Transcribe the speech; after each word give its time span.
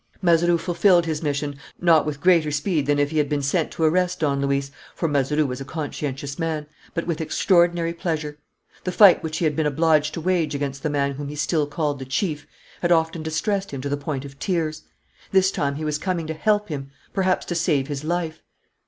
Mazeroux 0.19 0.57
fulfilled 0.57 1.05
his 1.05 1.21
mission, 1.21 1.57
not 1.79 2.07
with 2.07 2.21
greater 2.21 2.49
speed 2.49 2.87
than 2.87 2.97
if 2.97 3.11
he 3.11 3.19
had 3.19 3.29
been 3.29 3.43
sent 3.43 3.69
to 3.69 3.83
arrest 3.83 4.21
Don 4.21 4.41
Luis, 4.41 4.71
for 4.95 5.07
Mazeroux 5.07 5.45
was 5.45 5.61
a 5.61 5.63
conscientious 5.63 6.39
man, 6.39 6.65
but 6.95 7.05
with 7.05 7.21
extraordinary 7.21 7.93
pleasure. 7.93 8.39
The 8.83 8.91
fight 8.91 9.21
which 9.21 9.37
he 9.37 9.45
had 9.45 9.55
been 9.55 9.67
obliged 9.67 10.15
to 10.15 10.21
wage 10.21 10.55
against 10.55 10.81
the 10.81 10.89
man 10.89 11.11
whom 11.11 11.27
he 11.27 11.35
still 11.35 11.67
called 11.67 11.99
"the 11.99 12.05
chief" 12.05 12.47
had 12.81 12.91
often 12.91 13.21
distressed 13.21 13.69
him 13.69 13.81
to 13.81 13.89
the 13.89 13.95
point 13.95 14.25
of 14.25 14.39
tears. 14.39 14.81
This 15.31 15.51
time 15.51 15.75
he 15.75 15.85
was 15.85 15.99
coming 15.99 16.25
to 16.25 16.33
help 16.33 16.69
him, 16.69 16.89
perhaps 17.13 17.45
to 17.45 17.53
save 17.53 17.85
his 17.85 18.03
life. 18.03 18.41